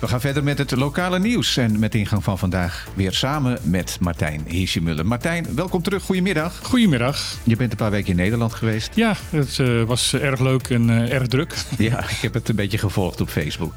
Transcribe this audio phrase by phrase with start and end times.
[0.00, 1.56] We gaan verder met het lokale nieuws.
[1.56, 5.06] En met ingang van vandaag weer samen met Martijn Hiesjemuller.
[5.06, 6.02] Martijn, welkom terug.
[6.02, 6.60] Goedemiddag.
[6.62, 7.38] Goedemiddag.
[7.42, 8.90] Je bent een paar weken in Nederland geweest.
[8.94, 11.54] Ja, het uh, was erg leuk en uh, erg druk.
[11.78, 13.72] Ja, ik heb het een beetje gevolgd op Facebook.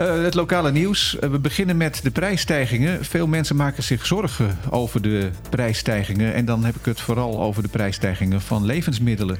[0.00, 1.16] Uh, het lokale nieuws.
[1.20, 3.04] we beginnen met de prijsstijgingen.
[3.04, 6.34] Veel mensen maken zich zorgen over de prijsstijgingen.
[6.34, 9.38] En dan heb ik het vooral over de prijsstijgingen van levensmiddelen.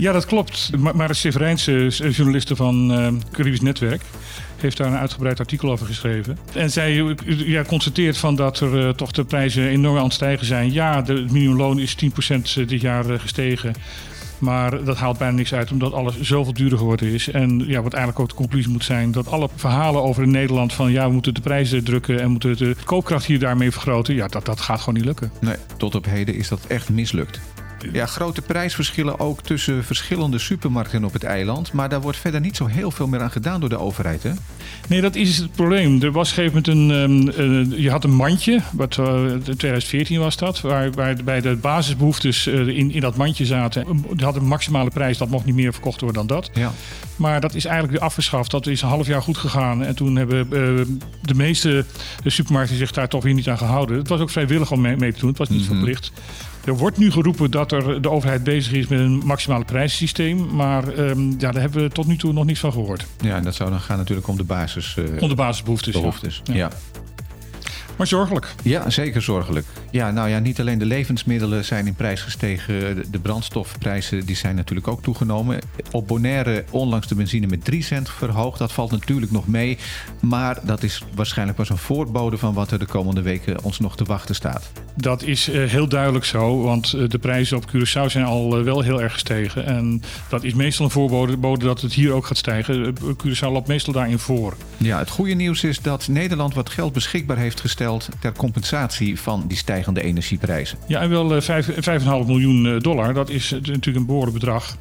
[0.00, 0.70] Ja, dat klopt.
[0.94, 4.02] Maris Severijnse, journaliste van uh, Caribisch Netwerk,
[4.56, 6.38] heeft daar een uitgebreid artikel over geschreven.
[6.52, 10.46] En zij ja, constateert van dat er uh, toch de prijzen enorm aan het stijgen
[10.46, 10.72] zijn.
[10.72, 13.74] Ja, de minimumloon is 10% dit jaar gestegen.
[14.38, 17.28] Maar dat haalt bijna niks uit, omdat alles zoveel duurder geworden is.
[17.28, 20.92] En ja, wat eigenlijk ook de conclusie moet zijn, dat alle verhalen over Nederland van
[20.92, 24.44] ja, we moeten de prijzen drukken en moeten de koopkracht hier daarmee vergroten, ja, dat,
[24.44, 25.32] dat gaat gewoon niet lukken.
[25.40, 27.40] Nee, tot op heden is dat echt mislukt.
[27.92, 31.72] Ja, grote prijsverschillen ook tussen verschillende supermarkten op het eiland.
[31.72, 34.32] Maar daar wordt verder niet zo heel veel meer aan gedaan door de overheid, hè?
[34.88, 36.02] Nee, dat is het probleem.
[36.02, 37.36] Er was op een gegeven moment een...
[37.38, 40.60] Um, uh, je had een mandje, wat, uh, 2014 was dat...
[40.60, 44.04] waar, waar bij de basisbehoeftes uh, in, in dat mandje zaten.
[44.14, 46.50] Die had een maximale prijs, dat mocht niet meer verkocht worden dan dat.
[46.54, 46.72] Ja.
[47.16, 48.50] Maar dat is eigenlijk weer afgeschaft.
[48.50, 49.84] Dat is een half jaar goed gegaan.
[49.84, 50.48] En toen hebben
[51.22, 51.84] de meeste
[52.24, 53.98] supermarkten zich daar toch weer niet aan gehouden.
[53.98, 55.28] Het was ook vrijwillig om mee, mee te doen.
[55.28, 55.76] Het was niet mm -hmm.
[55.76, 56.12] verplicht.
[56.64, 60.54] Er wordt nu geroepen dat er de overheid bezig is met een maximale prijssysteem.
[60.54, 63.06] Maar um, ja, daar hebben we tot nu toe nog niets van gehoord.
[63.20, 64.96] Ja, en dat zou dan gaan natuurlijk om de basis.
[64.98, 65.94] Uh, om de basisbehoeftes.
[65.94, 66.40] Behoeftes.
[66.44, 66.54] Ja.
[66.54, 66.70] ja.
[67.96, 68.54] Maar zorgelijk.
[68.62, 69.66] Ja, zeker zorgelijk.
[69.90, 73.04] Ja, nou ja, niet alleen de levensmiddelen zijn in prijs gestegen.
[73.10, 75.58] De brandstofprijzen die zijn natuurlijk ook toegenomen.
[75.90, 78.58] Op Bonaire onlangs de benzine met 3 cent verhoogd.
[78.58, 79.78] Dat valt natuurlijk nog mee.
[80.20, 83.96] Maar dat is waarschijnlijk pas een voorbode van wat er de komende weken ons nog
[83.96, 84.70] te wachten staat.
[84.94, 86.62] Dat is uh, heel duidelijk zo.
[86.62, 89.66] Want uh, de prijzen op Curaçao zijn al uh, wel heel erg gestegen.
[89.66, 92.94] En dat is meestal een voorbode dat het hier ook gaat stijgen.
[92.98, 94.56] Curaçao loopt meestal daarin voor.
[94.76, 99.44] Ja, het goede nieuws is dat Nederland wat geld beschikbaar heeft gesteld ter compensatie van
[99.46, 100.78] die stijgende energieprijzen.
[100.86, 103.14] Ja, en wel 5,5 miljoen dollar.
[103.14, 104.76] Dat is natuurlijk een behoorlijk bedrag.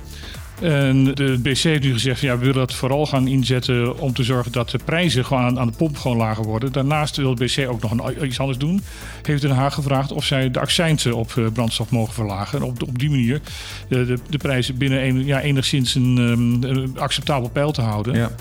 [0.62, 4.24] En de BC heeft nu gezegd, ja, we willen dat vooral gaan inzetten om te
[4.24, 6.72] zorgen dat de prijzen gewoon aan, de pomp gewoon lager worden.
[6.72, 8.82] Daarnaast wil de BC ook nog een, iets anders doen.
[9.22, 12.60] Heeft Den Haag gevraagd of zij de accijnsen op brandstof mogen verlagen.
[12.60, 13.42] En op, op die manier
[13.88, 18.16] de, de, de prijzen binnen een, ja, enigszins een, um, acceptabel peil te houden.
[18.16, 18.32] Ja.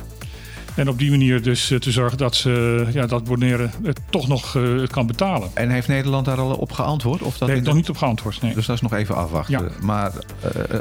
[0.79, 4.55] En op die manier dus te zorgen dat, ze, ja, dat Bonaire het toch nog
[4.55, 5.51] uh, kan betalen.
[5.55, 7.23] En heeft Nederland daar al op geantwoord?
[7.23, 8.55] Of dat nee, nog niet op geantwoord, nee.
[8.55, 9.65] Dus dat is nog even afwachten.
[9.65, 9.71] Ja.
[9.81, 10.13] Maar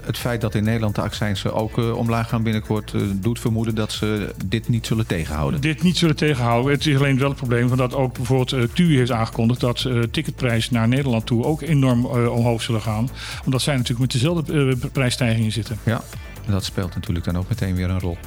[0.05, 2.93] het feit dat in Nederland de accijnsen ook omlaag gaan binnenkort...
[3.13, 5.61] doet vermoeden dat ze dit niet zullen tegenhouden.
[5.61, 6.71] Dit niet zullen tegenhouden.
[6.71, 9.59] Het is alleen wel het probleem van dat ook bijvoorbeeld TUI heeft aangekondigd...
[9.59, 13.09] dat ticketprijzen naar Nederland toe ook enorm omhoog zullen gaan.
[13.45, 15.77] Omdat zij natuurlijk met dezelfde prijsstijgingen zitten.
[15.83, 16.01] Ja,
[16.47, 18.17] dat speelt natuurlijk dan ook meteen weer een rol.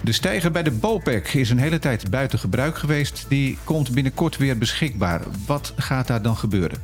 [0.00, 3.26] De stijger bij de BOPEC is een hele tijd buiten gebruik geweest.
[3.28, 5.20] Die komt binnenkort weer beschikbaar.
[5.46, 6.82] Wat gaat daar dan gebeuren?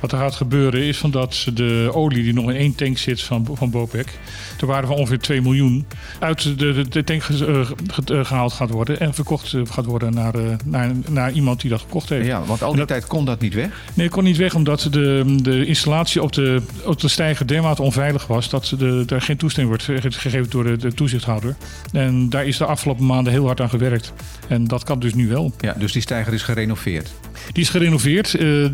[0.00, 3.22] Wat er gaat gebeuren is van dat de olie die nog in één tank zit
[3.22, 4.18] van, van BOPEC,
[4.56, 5.86] ter waarde van ongeveer 2 miljoen,
[6.18, 10.34] uit de, de, de tank ge, ge, gehaald gaat worden en verkocht gaat worden naar,
[10.64, 12.26] naar, naar iemand die dat gekocht heeft.
[12.26, 13.68] Ja, want al die dat, tijd kon dat niet weg?
[13.94, 17.82] Nee, het kon niet weg omdat de, de installatie op de, op de stijger dermate
[17.82, 21.56] onveilig was dat de, er geen toestemming wordt gegeven door de, de toezichthouder.
[21.92, 24.12] En daar is de afgelopen maanden heel hard aan gewerkt.
[24.48, 25.52] En dat kan dus nu wel.
[25.60, 27.12] Ja, dus die stijger is gerenoveerd?
[27.52, 28.64] Die is gerenoveerd uh,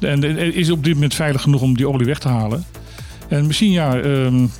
[0.00, 2.64] en is op dit moment veilig genoeg om die olie weg te halen.
[3.28, 4.50] En misschien ja, um,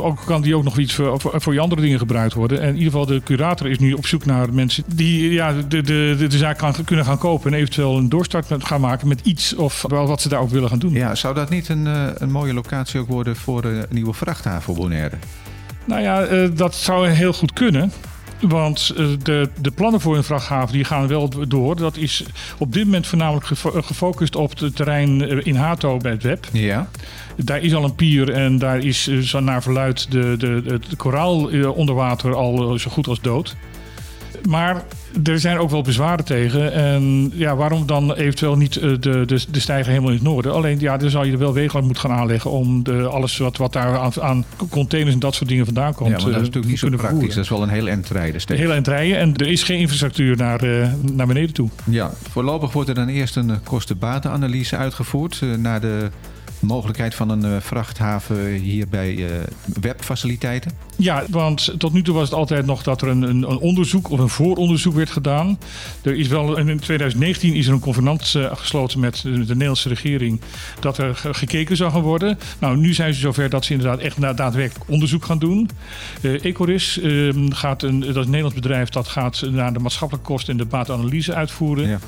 [0.00, 2.60] ook kan die ook nog iets voor, voor, voor andere dingen gebruikt worden.
[2.60, 5.82] En in ieder geval de curator is nu op zoek naar mensen die ja, de,
[5.82, 7.52] de, de, zaak kan, kunnen gaan kopen.
[7.52, 10.78] En eventueel een doorstart gaan maken met iets of wat ze daar ook willen gaan
[10.78, 10.92] doen.
[10.92, 11.86] Ja, zou dat niet een,
[12.22, 15.16] een mooie locatie ook worden voor een nieuwe vrachthaven Bonaire?
[15.84, 17.92] Nou ja, dat zou heel goed kunnen.
[18.40, 21.76] Want de, de plannen voor een vrachthaven die gaan wel door.
[21.76, 22.24] Dat is
[22.58, 23.46] op dit moment voornamelijk
[23.84, 26.46] gefocust op het terrein in Hato bij het web.
[26.52, 26.88] Ja.
[27.36, 31.94] Daar is al een pier en daar is naar verluid de, de, het koraal onder
[31.94, 33.56] water al zo goed als dood.
[34.48, 34.84] Maar
[35.24, 36.72] er zijn ook wel bezwaren tegen.
[36.72, 40.52] En ja, waarom dan eventueel niet de, de, de stijger helemaal in het noorden?
[40.52, 43.56] Alleen ja, dan zou je er wel wegen moeten gaan aanleggen om de, alles wat,
[43.56, 46.10] wat daar aan, aan, containers en dat soort dingen vandaan komt.
[46.10, 47.08] Ja, maar dat is natuurlijk niet zo praktisch.
[47.08, 47.34] Vervoeren.
[47.34, 48.60] Dat is wel een heel eind rijden steeds.
[48.60, 51.68] Heel eind rijden en er is geen infrastructuur naar, uh, naar beneden toe.
[51.84, 56.10] Ja, voorlopig wordt er dan eerst een kosten-batenanalyse uitgevoerd uh, naar de
[56.60, 59.26] mogelijkheid van een uh, vrachthaven hier bij uh,
[59.80, 60.72] webfaciliteiten?
[60.96, 64.10] Ja, want tot nu toe was het altijd nog dat er een, een, een, onderzoek
[64.10, 65.58] of een vooronderzoek werd gedaan.
[66.02, 69.88] Er is wel, in 2019 is er een convenant uh, gesloten met de, de, Nederlandse
[69.88, 70.40] regering
[70.80, 72.38] dat er gekeken zou gaan worden.
[72.58, 75.70] Nou, nu zijn ze zover dat ze inderdaad echt daadwerkelijk onderzoek gaan doen.
[76.20, 80.52] Ecoris ehm, gaat een, dat is een Nederlands bedrijf dat gaat naar de maatschappelijke kosten
[80.52, 81.88] en de baatanalyse uitvoeren.
[81.88, 81.98] Ja.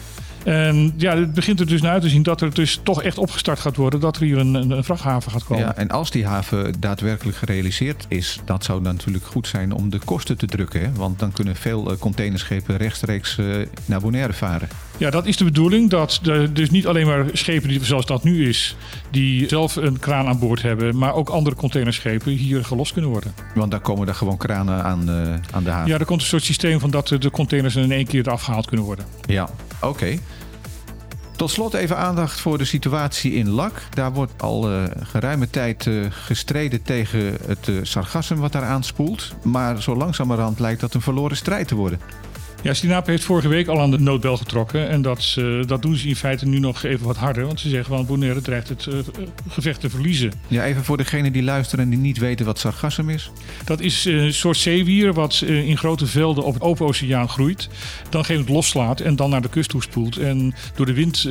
[0.45, 3.19] En ja, het begint er dus naar uit te zien dat er dus toch echt
[3.19, 4.01] opgestart gaat worden.
[4.01, 5.65] Dat er hier een, een, vrachthaven gaat komen.
[5.65, 9.91] Ja, en als die haven daadwerkelijk gerealiseerd is, dat zou dan natuurlijk goed zijn om
[9.91, 10.81] de kosten te drukken.
[10.81, 10.93] Hè?
[10.93, 14.69] Want dan kunnen veel eh, containerschepen rechtstreeks uh, naar Bonaire varen.
[14.97, 15.91] Ja, dat is de bedoeling.
[15.91, 18.77] Dat de, dus niet alleen maar schepen die, zoals dat nu is,
[19.11, 23.35] die zelf een kraan aan boord hebben, maar ook andere containerschepen hier gelost kunnen worden.
[23.55, 25.91] Want daar komen er gewoon kranen aan, uh, aan de haven.
[25.91, 28.67] Ja, er komt een soort systeem van dat de containers in één keer eraf gehaald
[28.67, 29.05] kunnen worden.
[29.27, 29.49] Ja,
[29.83, 30.19] oké.
[31.37, 33.83] Tot slot even aandacht voor de situatie in LAK.
[33.91, 39.35] Daar wordt al uh, geruime tijd uh, gestreden tegen het uh, sargassum wat daar aanspoelt.
[39.43, 42.01] Maar zo langzamerhand lijkt dat een verloren strijd te worden.
[42.63, 44.89] Ja, Stinap heeft vorige week al aan de noodbel getrokken.
[44.89, 45.37] En dat,
[45.67, 47.47] dat doen ze in feite nu nog even wat harder.
[47.47, 48.95] Want ze zeggen van Bonaire dreigt het uh,
[49.49, 50.33] gevecht te verliezen.
[50.49, 53.31] Ja, even voor degenen die luisteren en die niet weten wat sargassum is.
[53.65, 57.69] Dat is uh, een soort zeewier wat in grote velden op het open oceaan groeit.
[58.09, 60.17] Dan geen het loslaat en dan naar de kust toe spoelt.
[60.17, 61.23] En door de wind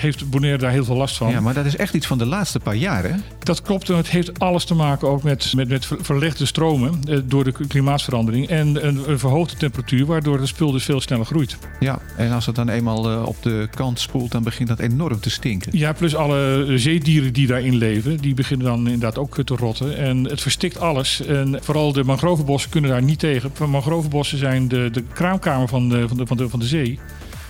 [0.00, 1.30] heeft Bonaire daar heel veel last van.
[1.30, 3.22] Ja, maar dat is echt iets van de laatste paar jaren.
[3.38, 7.44] Dat klopt en het heeft alles te maken ook met, met, met verlegde stromen door
[7.44, 8.48] de klimaatsverandering.
[8.48, 10.40] En een, een verhoogde temperatuur waardoor
[10.70, 11.56] dus veel sneller groeit.
[11.80, 15.20] Ja, en als het dan eenmaal uh, op de kant spoelt, dan begint dat enorm
[15.20, 15.78] te stinken.
[15.78, 19.96] Ja, plus alle zeedieren die daarin leven, die beginnen dan inderdaad ook te rotten.
[19.96, 21.24] En het verstikt alles.
[21.26, 23.52] En vooral de mangrovenbossen kunnen daar niet tegen.
[23.68, 26.98] Mangrovenbossen zijn de, de kraamkamer van de, van, de, van, de, van de zee.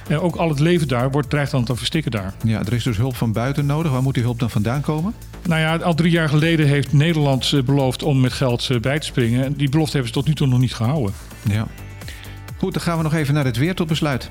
[0.08, 2.34] En ook al het leven daar wordt, dreigt dan te verstikken daar.
[2.44, 3.92] Ja, er is dus hulp van buiten nodig.
[3.92, 5.14] Waar moet die hulp dan vandaan komen?
[5.46, 8.98] Nou ja, al drie jaar geleden heeft Nederland eh, beloofd om met geld eh, bij
[8.98, 9.44] te springen.
[9.44, 11.14] En die belofte hebben ze tot nu toe nog niet gehouden.
[11.42, 11.66] Ja.
[12.62, 14.30] Goed, dan gaan we nog even naar het weer tot besluit.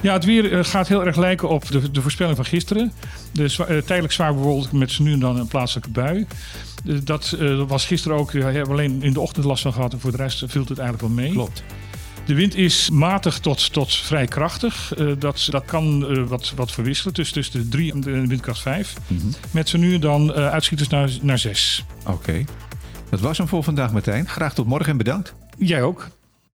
[0.00, 2.92] Ja, het weer eh, gaat heel erg lijken op de, de voorspelling van gisteren.
[3.32, 6.26] De zwa, uh, tijdelijk zwaar bewolkt met nu en dan een plaatselijke bui.
[6.84, 7.36] Uh, dat
[7.66, 8.30] was gisteren ook.
[8.30, 9.92] We hebben alleen in de ochtend last van gehad.
[9.92, 11.32] En voor de rest viel het eigenlijk wel mee.
[11.32, 11.62] Klopt.
[12.26, 14.92] De wind is matig tot, tot vrij krachtig.
[15.18, 18.94] dat, dat kan wat, wat verwisselen tussen, tussen de 3 en de windkracht 5.
[19.06, 19.30] Mm -hmm.
[19.50, 21.84] Met zo nu en dan uitschieters naar, naar 6.
[22.00, 22.10] Oké.
[22.10, 22.46] Okay.
[23.10, 24.28] Dat was hem voor vandaag, Martijn.
[24.28, 25.34] Graag tot morgen en bedankt.
[25.58, 26.08] Jij ook.